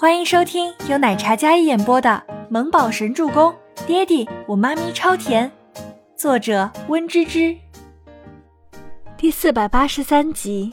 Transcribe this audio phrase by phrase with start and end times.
[0.00, 3.52] 欢迎收听由奶茶嘉一演播的《萌宝神助攻》，
[3.84, 5.50] 爹地我妈咪超甜，
[6.16, 7.56] 作者温芝芝。
[9.16, 10.72] 第四百八十三集。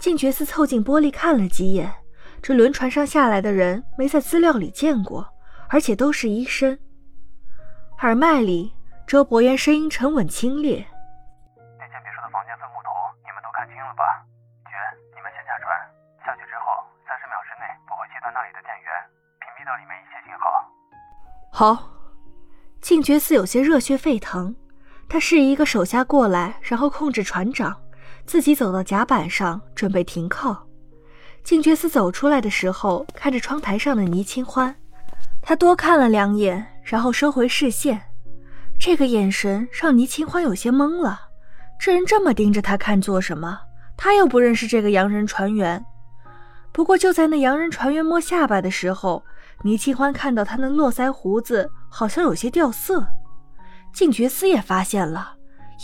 [0.00, 1.92] 静觉寺凑近玻璃看了几眼，
[2.40, 5.28] 这轮船上下来的人没在资料里见过，
[5.68, 6.78] 而且都是医生。
[8.00, 8.72] 耳麦里，
[9.06, 10.82] 周伯言声音沉稳清冽
[21.56, 21.88] ：“好。
[22.80, 24.52] 静觉寺有些热血沸腾，
[25.08, 27.72] 他示意一个手下过来，然后控制船长，
[28.26, 30.66] 自己走到甲板上准备停靠。
[31.44, 34.74] 静觉寺走出来的时候，看着窗台上的倪清欢，
[35.40, 38.02] 他多看了两眼，然后收回视线。
[38.76, 41.20] 这个眼神让倪清欢有些懵了，
[41.78, 43.60] 这人这么盯着他看做什么？
[43.96, 45.86] 他又不认识这个洋人船员。
[46.72, 49.24] 不过就在那洋人船员摸下巴的时候，
[49.62, 53.06] 倪清欢看到他那络腮胡子好像有些掉色。
[53.92, 55.34] 静觉司也发现了，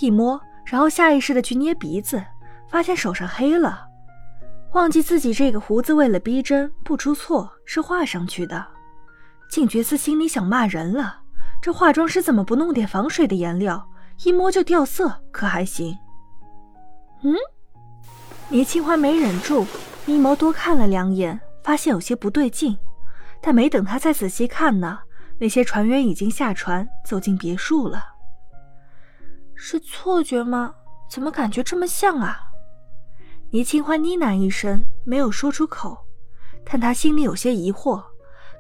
[0.00, 2.22] 一摸，然后下意识的去捏鼻子，
[2.68, 3.86] 发现手上黑了，
[4.72, 8.66] 忘记自己这个胡子为了逼真不出错是画上去的。
[9.48, 11.20] 静觉司心里想骂人了，
[11.62, 13.88] 这化妆师怎么不弄点防水的颜料？
[14.24, 15.96] 一摸就掉色，可还行？
[17.22, 17.34] 嗯，
[18.48, 19.66] 倪清欢没忍住。
[20.06, 22.77] 咪眸多看了两眼，发现有些不对劲，
[23.42, 24.98] 但没等他再仔细看呢，
[25.38, 28.05] 那些船员已经下船走进别墅了。
[29.55, 30.74] 是错觉吗？
[31.10, 32.38] 怎么感觉这么像啊？
[33.50, 36.06] 倪清欢呢喃一声，没有说出口，
[36.64, 38.02] 但他心里有些疑惑：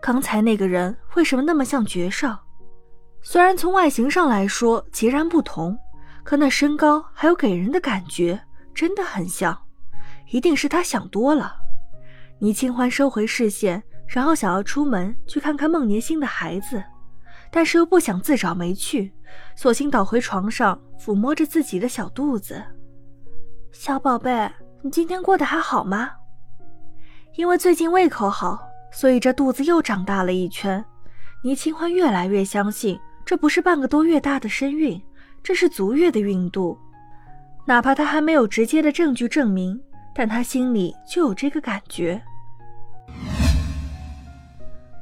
[0.02, 2.44] 刚才那个人为什么那么像绝少？
[3.22, 5.78] 虽然从外形上来说截然不同，
[6.24, 8.40] 可那身高还有给人的感觉
[8.74, 9.56] 真的很像。
[10.30, 11.54] 一定是他想多了。
[12.38, 16.82] 倪清欢收回视线，然后想要出门去看看孟年星的孩子，
[17.48, 19.12] 但是又不想自找没趣，
[19.54, 22.60] 索性倒回床上，抚摸着自己的小肚子。
[23.70, 24.50] 小宝贝，
[24.82, 26.10] 你今天过得还好吗？
[27.36, 28.58] 因为最近胃口好，
[28.90, 30.84] 所以这肚子又长大了一圈。
[31.44, 35.00] 倪清欢越来越相信，这不是半个多月大的身孕，
[35.40, 36.76] 这是足月的孕肚。
[37.64, 39.80] 哪怕他还没有直接的证据证明。
[40.12, 42.20] 但他心里就有这个感觉。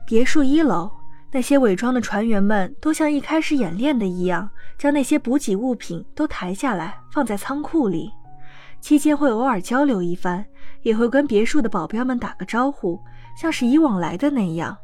[0.09, 0.91] 别墅一楼，
[1.31, 4.49] 那些伪装的船员们都像一开始演练的一样，
[4.79, 8.11] 将那些补给物品都抬下来放在仓库里。
[8.81, 10.43] 期间会偶尔交流一番，
[10.81, 12.99] 也会跟别墅的保镖们打个招呼，
[13.37, 14.75] 像是以往来的那样。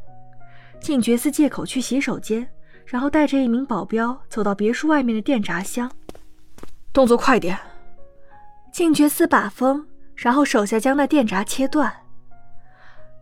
[0.78, 2.46] 静觉寺借口去洗手间，
[2.84, 5.90] 然后带着一名保镖走到别墅外面的电闸箱。
[6.92, 7.58] 动作快点！
[8.70, 9.86] 静觉寺把风。
[10.14, 11.90] 然后手下将那电闸切断。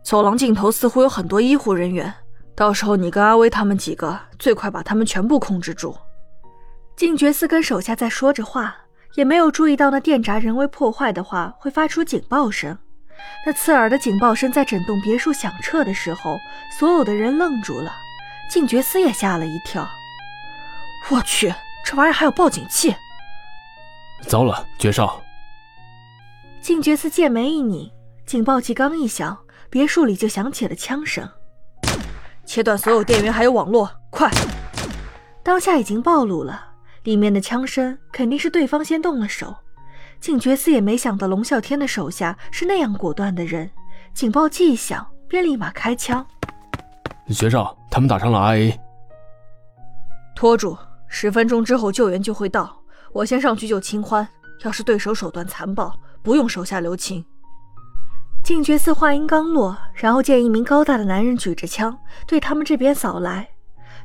[0.03, 2.13] 走廊尽头似乎有很多医护人员，
[2.55, 5.95] 到时候你跟阿威他们几个最快把他们全部控制住。
[6.95, 8.75] 静觉寺跟手下在说着话，
[9.15, 12.77] 也没有注意到那电闸人为破坏的话会发出警报声。
[13.45, 16.37] 那刺耳的警报声在整栋别墅响彻的时候，
[16.77, 17.93] 所有的人愣住了，
[18.49, 19.87] 静觉寺也吓了一跳。
[21.09, 21.53] 我去，
[21.85, 22.93] 这玩意还有报警器！
[24.27, 25.21] 糟了，绝少！
[26.59, 27.89] 静觉寺剑眉一拧，
[28.25, 29.37] 警报器刚一响，
[29.73, 31.27] 别墅里就响起了枪声。
[32.45, 34.29] 切断所有电源还有网络，快！
[35.41, 36.63] 当下已经暴露了，
[37.05, 39.55] 里面的枪声肯定是对方先动了手。
[40.19, 43.67] 警觉司也没想到龙啸天的手下是那样果断的人，
[44.13, 46.23] 警报器一响便立马开枪。
[47.29, 48.79] 学少，他们打伤了阿 A。
[50.35, 52.79] 拖住，十分钟之后救援就会到，
[53.11, 54.27] 我先上去救清欢。
[54.61, 55.91] 要是对手手段残暴。
[56.21, 57.25] 不用手下留情。
[58.43, 63.47] 静觉寺话音刚落，然后见一名高大的男人举着枪对他们这边扫来，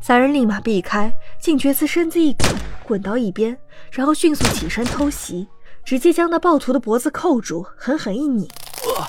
[0.00, 1.12] 三人立马避开。
[1.40, 2.54] 静觉寺身子一滚，
[2.84, 3.58] 滚到一边，
[3.90, 5.48] 然后迅速起身偷袭，
[5.84, 8.48] 直接将那暴徒的脖子扣住，狠狠一拧，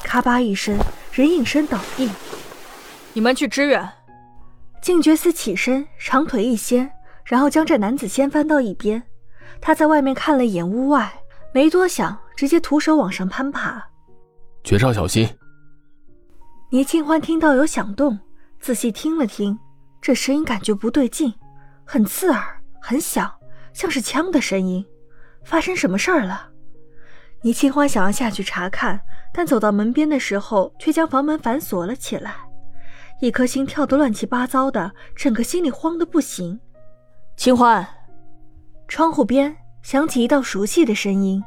[0.04, 0.76] 咔吧一声，
[1.12, 2.10] 人应声倒地。
[3.14, 3.88] 你们去支援。
[4.82, 6.90] 静觉寺起身，长腿一掀，
[7.24, 9.04] 然后将这男子掀翻到一边。
[9.62, 11.22] 他在外面看了一眼屋外，
[11.54, 12.18] 没多想。
[12.36, 13.89] 直接徒手往上攀爬，
[14.64, 15.28] 绝少小心！
[16.70, 18.20] 倪清欢听到有响动，
[18.60, 19.58] 仔细听了听，
[20.02, 21.34] 这声音感觉不对劲，
[21.86, 23.32] 很刺耳，很响，
[23.74, 24.86] 像是枪的声音。
[25.44, 26.50] 发生什么事儿了？
[27.42, 29.00] 倪清欢想要下去查看，
[29.34, 32.36] 但走到门边的时候，却将房门反锁了起来。
[33.22, 36.60] 一颗心跳得乱七八糟的，整个心里慌得不行。
[37.36, 37.88] 清欢，
[38.88, 41.42] 窗户边响起一道熟悉的声音。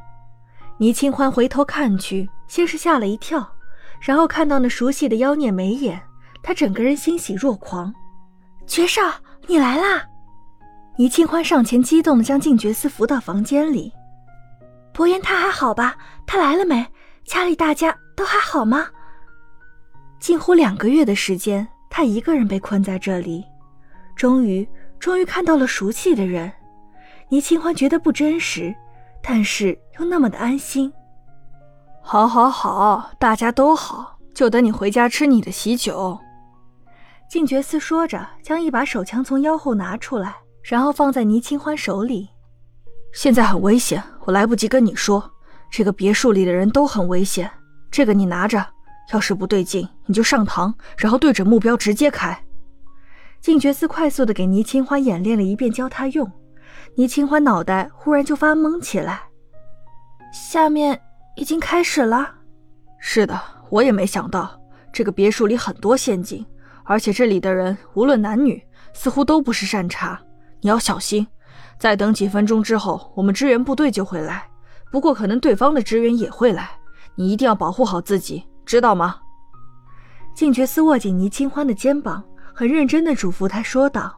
[0.78, 3.50] 倪清欢回头看去，先是吓了一跳，
[3.98, 5.98] 然后看到那熟悉的妖孽眉眼，
[6.42, 7.90] 他整个人欣喜若狂。
[8.66, 9.00] 绝少，
[9.46, 10.04] 你来啦！
[10.98, 13.90] 倪清欢上前激动的将静觉寺扶到房间里。
[14.92, 15.96] 伯言他还好吧？
[16.26, 16.86] 他来了没？
[17.24, 18.86] 家里大家都还好吗？
[20.20, 23.42] 近乎两个月的时间，他一个人被困在这里，
[24.14, 24.68] 终于，
[24.98, 26.52] 终于看到了熟悉的人。
[27.30, 28.74] 倪清欢觉得不真实，
[29.22, 29.68] 但是
[29.98, 30.92] 又那么的安心。
[32.12, 36.18] 好，好，好，大家都好，就等你回家吃你的喜酒。
[37.26, 42.28] 静觉寺说着，将一把手枪从腰后拿出来，然后放在倪清欢手里。
[43.14, 45.24] 现在很危险，我来不及跟你说，
[45.70, 47.50] 这个别墅里的人都很危险。
[47.90, 48.62] 这个你拿着，
[49.14, 52.38] 要是不对劲，你就上膛，然后对准目标直接开。
[53.40, 56.30] 静觉寺快速的给倪清欢演练了一遍，教他用。
[56.94, 59.22] 倪清欢脑袋忽然就发懵起来。
[60.30, 61.00] 下面
[61.36, 62.34] 已经开始了。
[62.98, 63.40] 是的，
[63.70, 64.60] 我也没想到，
[64.92, 66.44] 这个别墅里很多陷阱。
[66.84, 68.62] 而且这里的人无论男女，
[68.92, 70.20] 似乎都不是善茬。
[70.60, 71.26] 你要小心。
[71.78, 74.44] 再等几分钟之后，我们支援部队就会来。
[74.90, 76.70] 不过可能对方的支援也会来，
[77.14, 79.16] 你一定要保护好自己，知道吗？
[80.34, 82.22] 静觉寺握紧倪清欢的肩膀，
[82.54, 84.16] 很认真地嘱咐他说道：“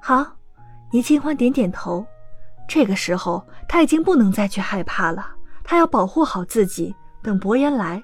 [0.00, 0.26] 好。”
[0.92, 2.06] 倪清欢点点头。
[2.68, 5.26] 这个时候，他已经不能再去害怕了。
[5.66, 8.02] 他要保护好自己，等伯言来。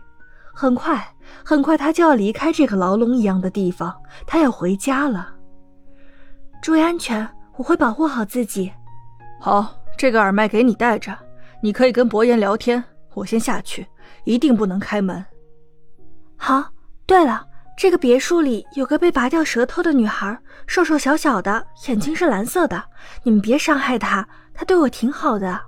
[0.52, 1.02] 很快，
[1.44, 5.32] 很快，他就要离开这个牢笼一样的地方，他要回家了。
[6.60, 7.26] 注意安全，
[7.56, 8.70] 我会保护好自己。
[9.40, 11.16] 好，这个耳麦给你带着，
[11.62, 12.82] 你可以跟伯言聊天。
[13.14, 13.86] 我先下去，
[14.24, 15.24] 一定不能开门。
[16.36, 16.64] 好。
[17.04, 17.44] 对了，
[17.76, 22.82] 这个别墅里有个被拔掉舌头的女孩，瘦瘦小小的，眼睛是蓝色的。
[23.24, 25.60] 你们别伤害她，她对我挺好的。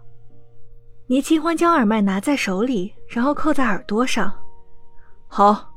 [1.07, 4.33] 倪清欢将耳麦拿在手里，然后扣在耳朵上。
[5.27, 5.71] 好，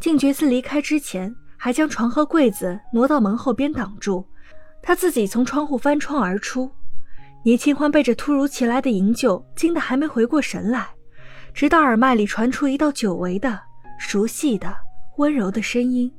[0.00, 4.24] 静觉寺离开之前，还将床和柜子挪到门后边挡住，
[4.82, 6.68] 他自己从窗户翻窗而出。
[7.44, 10.88] 倪清欢被这突如其来的营救惊得还没回过神来，
[11.54, 13.60] 直到耳麦里传出一道久违的、
[13.96, 14.74] 熟悉的、
[15.18, 16.12] 温柔的声音。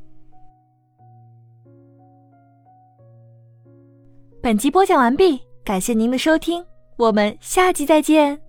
[4.42, 6.64] 本集播讲完毕，感谢您的收听，
[7.00, 8.49] 我们下集再见。